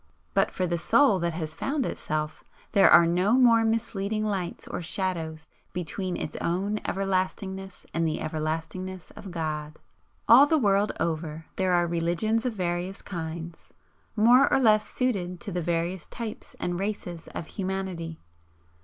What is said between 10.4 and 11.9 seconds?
the world over there are